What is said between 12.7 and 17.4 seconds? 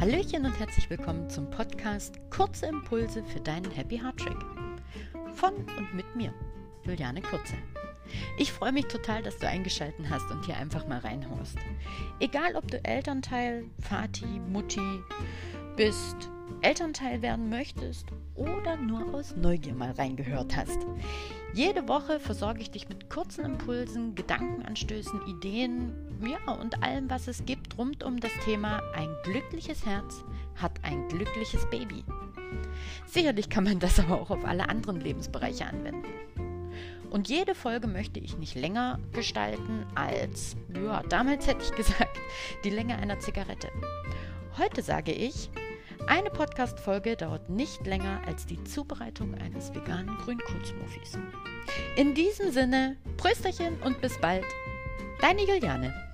du Elternteil, Vati, Mutti bist, Elternteil